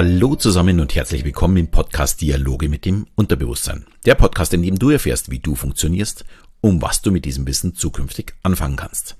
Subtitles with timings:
[0.00, 3.84] Hallo zusammen und herzlich willkommen im Podcast Dialoge mit dem Unterbewusstsein.
[4.06, 6.24] Der Podcast, in dem du erfährst, wie du funktionierst,
[6.60, 9.16] um was du mit diesem Wissen zukünftig anfangen kannst.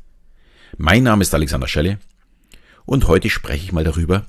[0.77, 1.99] Mein Name ist Alexander Schelle
[2.87, 4.25] und heute spreche ich mal darüber,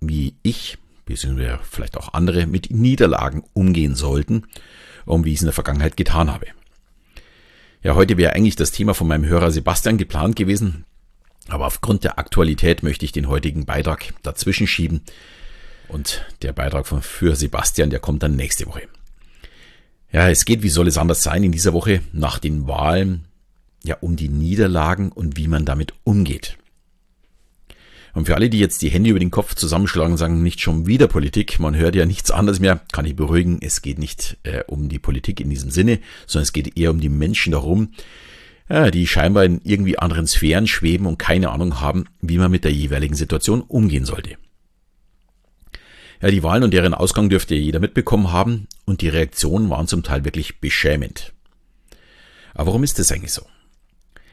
[0.00, 4.44] wie ich, beziehungsweise vielleicht auch andere, mit Niederlagen umgehen sollten
[5.04, 6.46] und wie ich es in der Vergangenheit getan habe.
[7.82, 10.86] Ja, heute wäre eigentlich das Thema von meinem Hörer Sebastian geplant gewesen,
[11.48, 15.02] aber aufgrund der Aktualität möchte ich den heutigen Beitrag dazwischen schieben,
[15.90, 18.82] und der Beitrag von, für Sebastian, der kommt dann nächste Woche.
[20.12, 23.26] Ja, es geht, wie soll es anders sein, in dieser Woche nach den Wahlen,
[23.84, 26.56] ja, um die Niederlagen und wie man damit umgeht.
[28.12, 30.86] Und für alle, die jetzt die Hände über den Kopf zusammenschlagen und sagen, nicht schon
[30.86, 34.64] wieder Politik, man hört ja nichts anderes mehr, kann ich beruhigen, es geht nicht äh,
[34.66, 37.92] um die Politik in diesem Sinne, sondern es geht eher um die Menschen darum,
[38.68, 42.64] ja, die scheinbar in irgendwie anderen Sphären schweben und keine Ahnung haben, wie man mit
[42.64, 44.36] der jeweiligen Situation umgehen sollte.
[46.20, 50.02] Ja, die Wahlen und deren Ausgang dürfte jeder mitbekommen haben und die Reaktionen waren zum
[50.02, 51.32] Teil wirklich beschämend.
[52.52, 53.46] Aber warum ist das eigentlich so?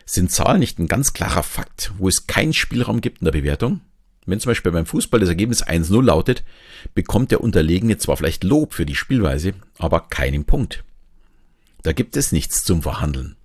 [0.06, 3.82] Sind Zahlen nicht ein ganz klarer Fakt, wo es keinen Spielraum gibt in der Bewertung?
[4.26, 6.44] Wenn zum Beispiel beim Fußball das Ergebnis 1-0 lautet,
[6.94, 10.84] bekommt der Unterlegene zwar vielleicht Lob für die Spielweise, aber keinen Punkt.
[11.84, 13.38] Da gibt es nichts zum Verhandeln.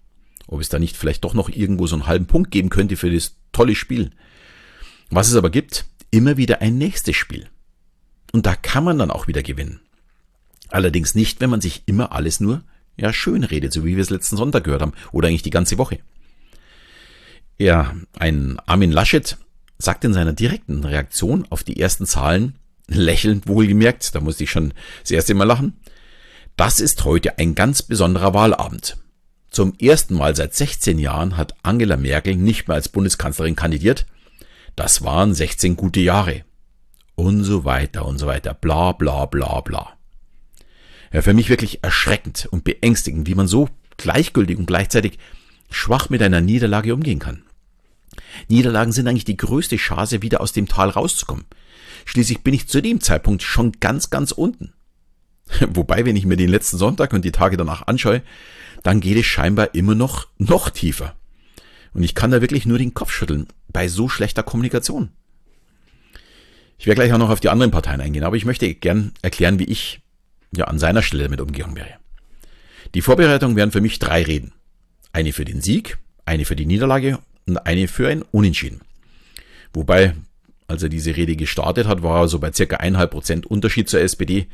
[0.49, 3.13] Ob es da nicht vielleicht doch noch irgendwo so einen halben Punkt geben könnte für
[3.13, 4.11] das tolle Spiel.
[5.11, 7.49] Was es aber gibt, immer wieder ein nächstes Spiel.
[8.33, 9.81] Und da kann man dann auch wieder gewinnen.
[10.69, 12.63] Allerdings nicht, wenn man sich immer alles nur
[12.97, 15.79] ja schön redet, so wie wir es letzten Sonntag gehört haben oder eigentlich die ganze
[15.79, 15.99] Woche.
[17.59, 19.37] Ja, ein Armin Laschet
[19.79, 22.57] sagt in seiner direkten Reaktion auf die ersten Zahlen,
[22.89, 24.73] lächelnd wohlgemerkt, da musste ich schon
[25.03, 25.77] das erste Mal lachen,
[26.57, 28.97] das ist heute ein ganz besonderer Wahlabend.
[29.51, 34.07] Zum ersten Mal seit 16 Jahren hat Angela Merkel nicht mehr als Bundeskanzlerin kandidiert.
[34.77, 36.45] Das waren 16 gute Jahre
[37.15, 38.55] und so weiter und so weiter.
[38.55, 39.97] Bla bla bla bla.
[41.13, 43.69] Ja, für mich wirklich erschreckend und beängstigend, wie man so
[43.99, 45.19] gleichgültig und gleichzeitig
[45.71, 47.43] schwach mit einer Niederlage umgehen kann.
[48.49, 51.45] Niederlagen sind eigentlich die größte Chance, wieder aus dem Tal rauszukommen.
[52.05, 54.73] Schließlich bin ich zu dem Zeitpunkt schon ganz, ganz unten.
[55.69, 58.23] Wobei, wenn ich mir den letzten Sonntag und die Tage danach anschaue,
[58.83, 61.15] dann geht es scheinbar immer noch, noch tiefer.
[61.95, 65.11] Und ich kann da wirklich nur den Kopf schütteln bei so schlechter Kommunikation.
[66.83, 69.61] Ich werde gleich auch noch auf die anderen Parteien eingehen, aber ich möchte gern erklären,
[69.61, 70.01] wie ich
[70.53, 71.95] ja an seiner Stelle damit umgegangen wäre.
[72.97, 74.51] Die Vorbereitungen wären für mich drei Reden.
[75.13, 78.81] Eine für den Sieg, eine für die Niederlage und eine für ein Unentschieden.
[79.73, 80.17] Wobei,
[80.67, 84.01] als er diese Rede gestartet hat, war er so bei circa eineinhalb Prozent Unterschied zur
[84.01, 84.49] SPD.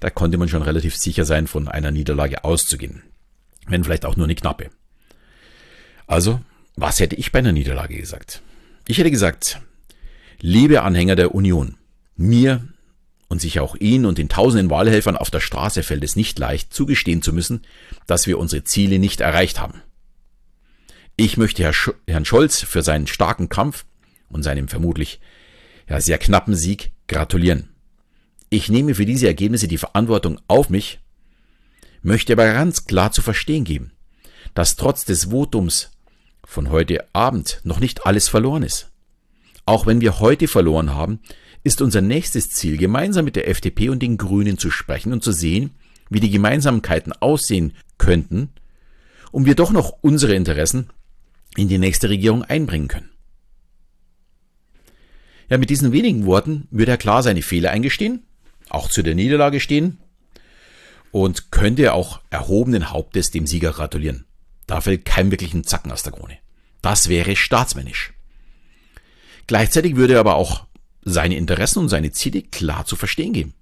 [0.00, 3.04] Da konnte man schon relativ sicher sein, von einer Niederlage auszugehen.
[3.68, 4.68] Wenn vielleicht auch nur eine knappe.
[6.06, 6.42] Also,
[6.76, 8.42] was hätte ich bei einer Niederlage gesagt?
[8.86, 9.62] Ich hätte gesagt,
[10.42, 11.76] Liebe Anhänger der Union,
[12.16, 12.66] mir
[13.28, 16.72] und sich auch Ihnen und den tausenden Wahlhelfern auf der Straße fällt es nicht leicht,
[16.72, 17.60] zugestehen zu müssen,
[18.06, 19.82] dass wir unsere Ziele nicht erreicht haben.
[21.16, 21.70] Ich möchte
[22.06, 23.84] Herrn Scholz für seinen starken Kampf
[24.30, 25.20] und seinem vermutlich
[25.90, 27.68] ja, sehr knappen Sieg gratulieren.
[28.48, 31.00] Ich nehme für diese Ergebnisse die Verantwortung auf mich,
[32.00, 33.92] möchte aber ganz klar zu verstehen geben,
[34.54, 35.90] dass trotz des Votums
[36.44, 38.90] von heute Abend noch nicht alles verloren ist.
[39.70, 41.20] Auch wenn wir heute verloren haben,
[41.62, 45.30] ist unser nächstes Ziel, gemeinsam mit der FDP und den Grünen zu sprechen und zu
[45.30, 45.70] sehen,
[46.08, 48.48] wie die Gemeinsamkeiten aussehen könnten,
[49.30, 50.90] um wir doch noch unsere Interessen
[51.54, 53.10] in die nächste Regierung einbringen können.
[55.48, 58.24] Ja, mit diesen wenigen Worten würde er klar seine Fehler eingestehen,
[58.70, 59.98] auch zu der Niederlage stehen
[61.12, 64.26] und könnte auch erhobenen Hauptes dem Sieger gratulieren.
[64.66, 66.38] Da fällt kein wirklichen Zacken aus der Krone.
[66.82, 68.14] Das wäre staatsmännisch.
[69.50, 70.68] Gleichzeitig würde er aber auch
[71.02, 73.52] seine Interessen und seine Ziele klar zu verstehen geben.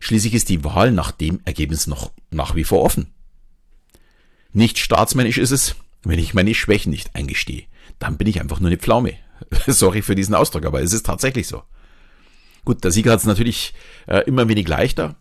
[0.00, 3.14] Schließlich ist die Wahl nach dem Ergebnis noch nach wie vor offen.
[4.52, 7.66] Nicht staatsmännisch ist es, wenn ich meine Schwächen nicht eingestehe.
[8.00, 9.14] Dann bin ich einfach nur eine Pflaume.
[9.68, 11.62] Sorry für diesen Ausdruck, aber es ist tatsächlich so.
[12.64, 13.74] Gut, der Sieger hat es natürlich
[14.08, 15.14] äh, immer wenig leichter.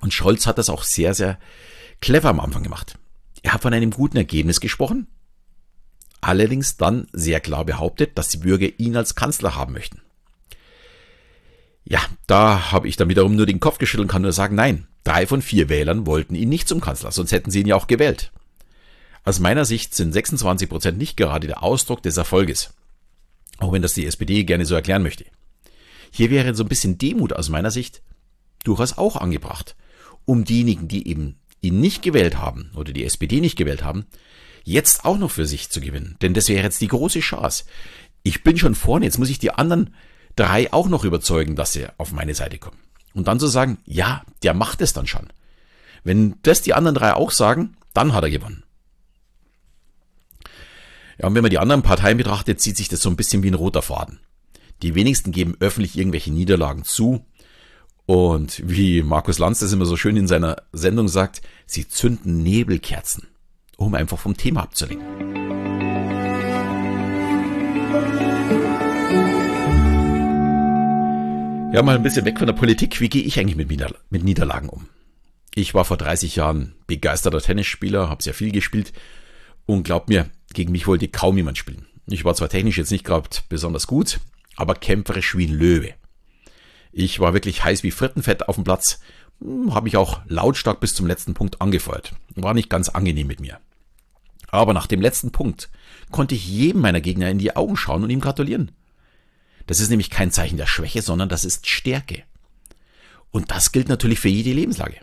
[0.00, 1.38] Und Scholz hat das auch sehr, sehr
[2.00, 2.98] clever am Anfang gemacht.
[3.42, 5.08] Er hat von einem guten Ergebnis gesprochen,
[6.20, 10.00] allerdings dann sehr klar behauptet, dass die Bürger ihn als Kanzler haben möchten.
[11.84, 14.86] Ja, da habe ich dann wiederum nur den Kopf geschüttelt und kann nur sagen, nein,
[15.04, 17.86] drei von vier Wählern wollten ihn nicht zum Kanzler, sonst hätten sie ihn ja auch
[17.86, 18.30] gewählt.
[19.24, 22.74] Aus meiner Sicht sind 26 Prozent nicht gerade der Ausdruck des Erfolges.
[23.58, 25.24] Auch wenn das die SPD gerne so erklären möchte.
[26.10, 28.02] Hier wäre so ein bisschen Demut aus meiner Sicht
[28.64, 29.76] durchaus auch angebracht,
[30.24, 34.06] um diejenigen, die eben ihn nicht gewählt haben oder die SPD nicht gewählt haben,
[34.68, 36.16] jetzt auch noch für sich zu gewinnen.
[36.22, 37.64] Denn das wäre jetzt die große Chance.
[38.22, 39.94] Ich bin schon vorne, jetzt muss ich die anderen
[40.36, 42.78] drei auch noch überzeugen, dass sie auf meine Seite kommen.
[43.14, 45.28] Und dann zu sagen, ja, der macht es dann schon.
[46.04, 48.62] Wenn das die anderen drei auch sagen, dann hat er gewonnen.
[51.18, 53.50] Ja, und wenn man die anderen Parteien betrachtet, zieht sich das so ein bisschen wie
[53.50, 54.20] ein roter Faden.
[54.82, 57.24] Die wenigsten geben öffentlich irgendwelche Niederlagen zu.
[58.06, 63.26] Und wie Markus Lanz das immer so schön in seiner Sendung sagt, sie zünden Nebelkerzen,
[63.78, 65.06] um einfach vom Thema abzulenken.
[71.72, 73.00] Ja, mal ein bisschen weg von der Politik.
[73.00, 74.88] Wie gehe ich eigentlich mit, Nieder mit Niederlagen um?
[75.54, 78.92] Ich war vor 30 Jahren begeisterter Tennisspieler, habe sehr viel gespielt
[79.64, 81.86] und glaubt mir, gegen mich wollte kaum jemand spielen.
[82.06, 84.18] Ich war zwar technisch jetzt nicht gerade besonders gut,
[84.56, 85.94] aber kämpferisch wie ein Löwe.
[86.90, 89.00] Ich war wirklich heiß wie Frittenfett auf dem Platz,
[89.40, 92.12] hm, habe mich auch lautstark bis zum letzten Punkt angefeuert.
[92.34, 93.60] War nicht ganz angenehm mit mir.
[94.50, 95.68] Aber nach dem letzten Punkt
[96.10, 98.72] konnte ich jedem meiner Gegner in die Augen schauen und ihm gratulieren.
[99.66, 102.22] Das ist nämlich kein Zeichen der Schwäche, sondern das ist Stärke.
[103.30, 104.96] Und das gilt natürlich für jede Lebenslage.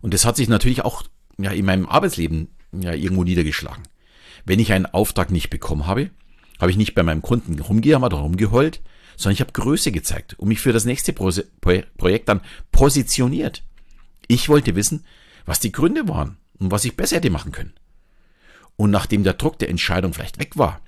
[0.00, 1.04] Und das hat sich natürlich auch
[1.38, 3.82] ja, in meinem Arbeitsleben ja, irgendwo niedergeschlagen.
[4.46, 6.10] Wenn ich einen Auftrag nicht bekommen habe,
[6.58, 8.80] habe ich nicht bei meinem Kunden rumgejammert oder rumgeheult,
[9.16, 12.40] sondern ich habe Größe gezeigt und mich für das nächste Pro Projekt dann
[12.72, 13.62] positioniert.
[14.28, 15.04] Ich wollte wissen,
[15.44, 17.74] was die Gründe waren und was ich besser hätte machen können.
[18.80, 20.80] Und nachdem der Druck der Entscheidung vielleicht weg war,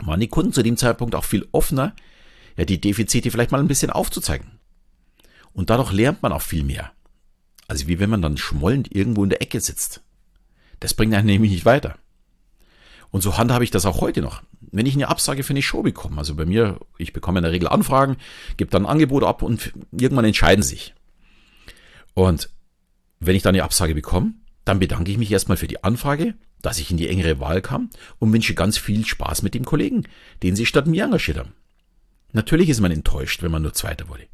[0.00, 1.94] waren die Kunden zu dem Zeitpunkt auch viel offener,
[2.56, 4.58] ja, die Defizite vielleicht mal ein bisschen aufzuzeigen.
[5.52, 6.90] Und dadurch lernt man auch viel mehr.
[7.68, 10.02] Also wie wenn man dann schmollend irgendwo in der Ecke sitzt.
[10.80, 11.96] Das bringt einen nämlich nicht weiter.
[13.12, 14.42] Und so handhabe ich das auch heute noch.
[14.72, 17.52] Wenn ich eine Absage für eine Show bekomme, also bei mir, ich bekomme in der
[17.52, 18.16] Regel Anfragen,
[18.56, 20.92] gebe dann ein Angebot ab und irgendwann entscheiden sich.
[22.14, 22.50] Und
[23.20, 26.78] wenn ich dann eine Absage bekomme, dann bedanke ich mich erstmal für die Anfrage, dass
[26.78, 30.04] ich in die engere Wahl kam und wünsche ganz viel Spaß mit dem Kollegen,
[30.42, 31.52] den sie statt mir engagiert haben.
[32.32, 34.26] Natürlich ist man enttäuscht, wenn man nur Zweiter wurde.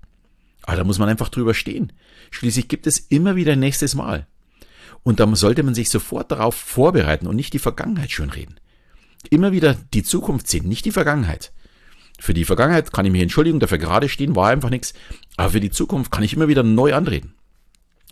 [0.62, 1.92] Aber da muss man einfach drüber stehen.
[2.30, 4.26] Schließlich gibt es immer wieder ein nächstes Mal.
[5.02, 8.60] Und da sollte man sich sofort darauf vorbereiten und nicht die Vergangenheit schönreden.
[9.30, 11.52] Immer wieder die Zukunft sehen, nicht die Vergangenheit.
[12.20, 14.92] Für die Vergangenheit kann ich mir entschuldigen, dafür gerade stehen, war einfach nichts.
[15.36, 17.34] Aber für die Zukunft kann ich immer wieder neu antreten.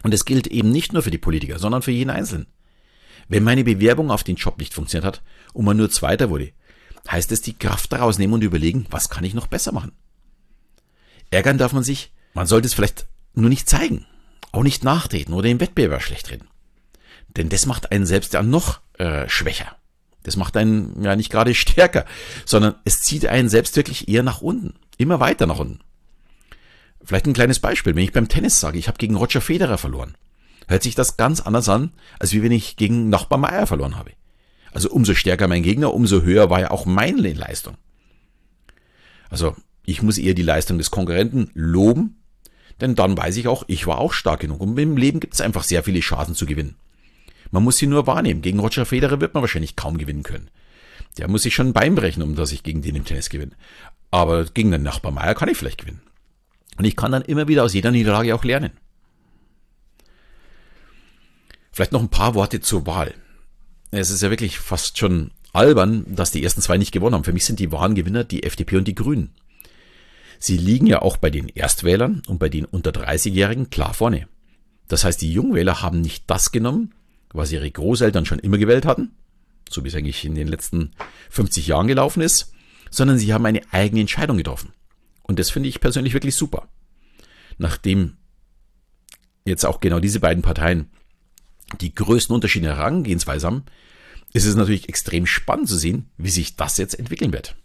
[0.06, 2.46] Und es gilt eben nicht nur für die Politiker, sondern für jeden Einzelnen.
[3.26, 5.20] Wenn meine Bewerbung auf den Job nicht funktioniert hat
[5.52, 6.52] und man nur Zweiter wurde,
[7.10, 9.90] heißt es die Kraft daraus nehmen und überlegen, was kann ich noch besser machen.
[11.32, 14.06] Ärgern darf man sich, man sollte es vielleicht nur nicht zeigen,
[14.52, 16.46] auch nicht nachtreten oder im Wettbewerb schlecht reden.
[17.36, 19.74] Denn das macht einen selbst ja noch äh, schwächer.
[20.22, 22.04] Das macht einen ja nicht gerade stärker,
[22.44, 25.80] sondern es zieht einen selbst wirklich eher nach unten, immer weiter nach unten.
[27.02, 30.16] Vielleicht ein kleines Beispiel, wenn ich beim Tennis sage, ich habe gegen Roger Federer verloren,
[30.69, 34.12] hört sich das ganz anders an, als wie wenn ich gegen Nachbar Meier verloren habe.
[34.72, 37.76] Also umso stärker mein Gegner, umso höher war ja auch meine Leistung.
[39.31, 39.54] Also
[39.84, 42.16] ich muss eher die Leistung des Konkurrenten loben,
[42.81, 44.60] denn dann weiß ich auch, ich war auch stark genug.
[44.60, 46.76] Und im Leben gibt es einfach sehr viele Chancen zu gewinnen.
[47.50, 48.42] Man muss sie nur wahrnehmen.
[48.42, 50.50] Gegen Roger Federer wird man wahrscheinlich kaum gewinnen können.
[51.16, 53.52] Der muss sich schon ein Bein brechen, um dass ich gegen den im Tennis gewinne.
[54.10, 56.02] Aber gegen den Nachbar Meier kann ich vielleicht gewinnen.
[56.76, 58.73] Und ich kann dann immer wieder aus jeder Niederlage auch lernen.
[61.73, 63.14] Vielleicht noch ein paar Worte zur Wahl.
[63.90, 67.25] Es ist ja wirklich fast schon albern, dass die ersten zwei nicht gewonnen haben.
[67.25, 69.35] Für mich sind die wahren Gewinner die FDP und die Grünen.
[70.38, 74.28] Sie liegen ja auch bei den Erstwählern und bei den unter 30-Jährigen klar vorne.
[74.88, 76.92] Das heißt, die Jungwähler haben nicht das genommen,
[77.33, 79.12] was ihre Großeltern schon immer gewählt hatten,
[79.68, 80.92] so wie es eigentlich in den letzten
[81.30, 82.52] 50 Jahren gelaufen ist,
[82.90, 84.73] sondern sie haben eine eigene Entscheidung getroffen.
[85.26, 86.68] Und das finde ich persönlich wirklich super.
[87.59, 88.16] Nachdem
[89.45, 90.90] jetzt auch genau diese beiden Parteien
[91.80, 93.64] die größten Unterschiede Herangehensweise haben,
[94.33, 97.56] ist es natürlich extrem spannend zu sehen, wie sich das jetzt entwickeln wird.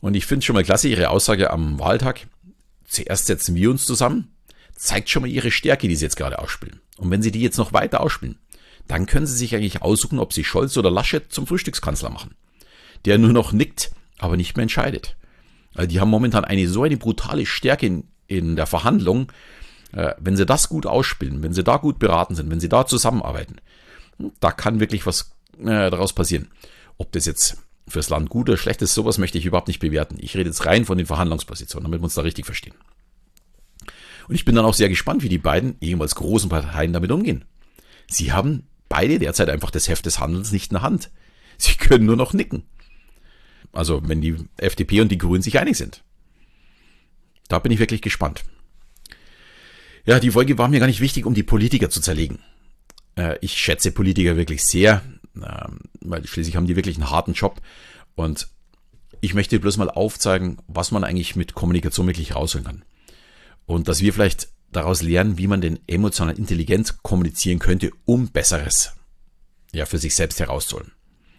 [0.00, 2.26] Und ich finde schon mal klasse Ihre Aussage am Wahltag.
[2.86, 4.34] Zuerst setzen wir uns zusammen,
[4.74, 6.80] zeigt schon mal Ihre Stärke, die Sie jetzt gerade ausspielen.
[6.96, 8.38] Und wenn Sie die jetzt noch weiter ausspielen,
[8.86, 12.34] dann können Sie sich eigentlich aussuchen, ob Sie Scholz oder Laschet zum Frühstückskanzler machen.
[13.04, 15.16] Der nur noch nickt, aber nicht mehr entscheidet.
[15.74, 19.32] Also die haben momentan eine so eine brutale Stärke in, in der Verhandlung.
[19.92, 22.86] Äh, wenn sie das gut ausspielen, wenn sie da gut beraten sind, wenn sie da
[22.86, 23.56] zusammenarbeiten,
[24.40, 26.48] da kann wirklich was äh, daraus passieren.
[26.98, 30.16] Ob das jetzt fürs Land gut oder schlecht ist, sowas möchte ich überhaupt nicht bewerten.
[30.18, 32.74] Ich rede jetzt rein von den Verhandlungspositionen, damit wir uns da richtig verstehen.
[34.26, 37.44] Und ich bin dann auch sehr gespannt, wie die beiden ehemals großen Parteien damit umgehen.
[38.08, 41.10] Sie haben beide derzeit einfach das Heft des Handelns nicht in der Hand.
[41.58, 42.64] Sie können nur noch nicken.
[43.74, 46.02] Also wenn die FDP und die Grünen sich einig sind.
[47.48, 48.44] Da bin ich wirklich gespannt.
[50.06, 52.38] Ja, die Folge war mir gar nicht wichtig, um die Politiker zu zerlegen.
[53.16, 55.02] Äh, ich schätze Politiker wirklich sehr,
[55.36, 57.60] ähm, weil schließlich haben die wirklich einen harten Job.
[58.14, 58.48] Und
[59.20, 62.84] Ich möchte bloß mal aufzeigen, was man eigentlich mit Kommunikation wirklich rausholen kann.
[63.64, 68.92] Und dass wir vielleicht daraus lernen, wie man denn emotional intelligent kommunizieren könnte, um Besseres
[69.72, 70.92] ja, für sich selbst herauszuholen.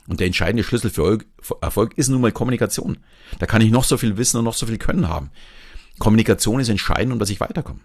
[0.08, 1.20] Und der entscheidende Schlüssel für
[1.62, 3.00] Erfolg ist nun mal Kommunikation.
[3.40, 5.32] Da kann ich noch so viel Wissen und noch so viel Können haben.
[5.98, 7.80] Kommunikation ist entscheidend, um dass ich weiterkomme.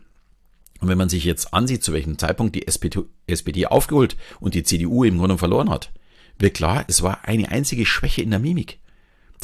[0.80, 5.04] Und wenn man sich jetzt ansieht, zu welchem Zeitpunkt die SPD, aufgeholt und die CDU
[5.04, 5.92] im Grunde verloren hat,
[6.38, 8.80] wird klar, es war eine einzige Schwäche in der Mimik.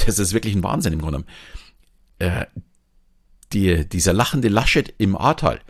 [0.04, 1.24] Das ist wirklich ein Wahnsinn im Grunde.
[2.18, 2.46] Äh,
[3.52, 5.60] die, dieser lachende Laschet im Ahrtal,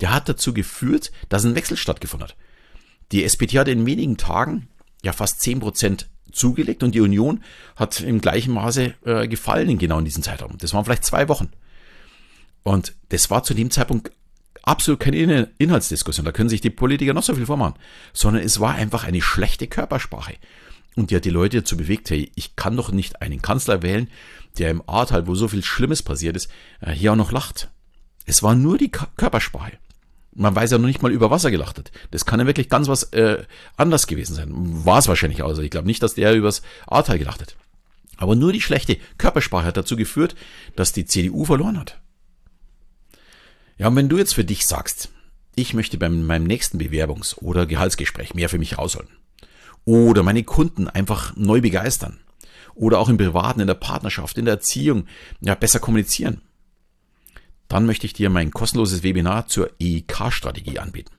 [0.00, 2.36] der hat dazu geführt, dass ein Wechsel stattgefunden hat.
[3.12, 4.68] Die SPD hat in wenigen Tagen
[5.02, 7.42] ja fast zehn Prozent zugelegt und die Union
[7.76, 10.58] hat im gleichen Maße äh, gefallen in genau in diesem Zeitraum.
[10.58, 11.48] Das waren vielleicht zwei Wochen.
[12.62, 14.10] Und das war zu dem Zeitpunkt
[14.62, 16.24] absolut keine Inhaltsdiskussion.
[16.24, 17.74] Da können sich die Politiker noch so viel vormachen.
[18.12, 20.34] Sondern es war einfach eine schlechte Körpersprache.
[20.96, 24.08] Und die hat die Leute dazu bewegt, hey, ich kann doch nicht einen Kanzler wählen,
[24.58, 27.68] der im Ahrtal, wo so viel Schlimmes passiert ist, äh, hier auch noch lacht.
[28.24, 29.78] Es war nur die Körpersprache.
[30.38, 31.90] Man weiß ja noch nicht mal, über was er gelacht hat.
[32.10, 33.42] Das kann ja wirklich ganz was äh,
[33.76, 34.50] anders gewesen sein.
[34.52, 35.48] War es wahrscheinlich auch.
[35.48, 37.56] Also ich glaube nicht, dass der übers Ahrtal gelacht hat.
[38.18, 40.36] Aber nur die schlechte Körpersprache hat dazu geführt,
[40.74, 42.00] dass die CDU verloren hat.
[43.78, 45.10] Ja, und wenn du jetzt für dich sagst,
[45.54, 49.08] ich möchte bei meinem nächsten Bewerbungs- oder Gehaltsgespräch mehr für mich rausholen.
[49.86, 52.20] Oder meine Kunden einfach neu begeistern.
[52.74, 55.06] Oder auch im Privaten, in der Partnerschaft, in der Erziehung,
[55.40, 56.42] ja, besser kommunizieren
[57.68, 61.12] dann möchte ich dir mein kostenloses Webinar zur EIK-Strategie anbieten.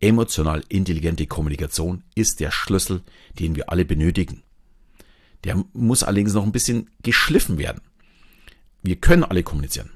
[0.00, 3.02] Emotional intelligente Kommunikation ist der Schlüssel,
[3.38, 4.42] den wir alle benötigen.
[5.44, 7.80] Der muss allerdings noch ein bisschen geschliffen werden.
[8.82, 9.90] Wir können alle kommunizieren.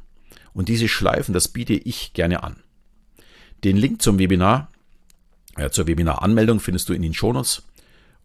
[0.55, 2.57] Und diese Schleifen, das biete ich gerne an.
[3.65, 4.71] Den Link zum Webinar,
[5.57, 7.63] äh, zur Webinar-Anmeldung findest du in den Shownotes.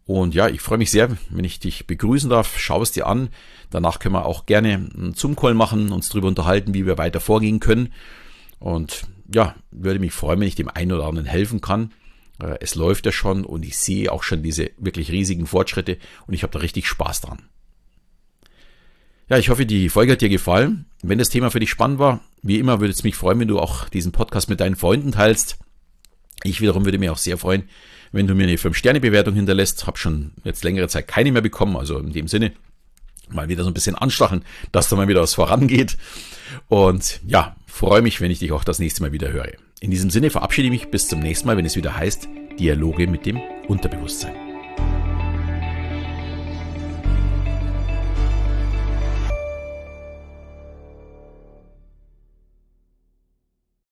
[0.08, 2.58] Und ja, ich freue mich sehr, wenn ich dich begrüßen darf.
[2.58, 3.28] Schau es dir an.
[3.68, 7.60] Danach können wir auch gerne einen Zoom-Call machen, uns darüber unterhalten, wie wir weiter vorgehen
[7.60, 7.92] können.
[8.58, 11.92] Und ja, würde mich freuen, wenn ich dem einen oder anderen helfen kann.
[12.42, 16.32] Äh, es läuft ja schon und ich sehe auch schon diese wirklich riesigen Fortschritte und
[16.32, 17.42] ich habe da richtig Spaß dran.
[19.28, 20.86] Ja, ich hoffe, die Folge hat dir gefallen.
[21.02, 23.58] Wenn das Thema für dich spannend war, wie immer würde es mich freuen, wenn du
[23.58, 25.58] auch diesen Podcast mit deinen Freunden teilst.
[26.44, 27.68] Ich wiederum würde mich auch sehr freuen,
[28.12, 29.86] wenn du mir eine 5-Sterne-Bewertung hinterlässt.
[29.86, 32.52] Habe schon jetzt längere Zeit keine mehr bekommen, also in dem Sinne
[33.30, 35.96] mal wieder so ein bisschen anstacheln, dass da mal wieder was vorangeht.
[36.68, 39.52] Und ja, freue mich, wenn ich dich auch das nächste Mal wieder höre.
[39.80, 43.06] In diesem Sinne verabschiede ich mich bis zum nächsten Mal, wenn es wieder heißt Dialoge
[43.06, 44.47] mit dem Unterbewusstsein.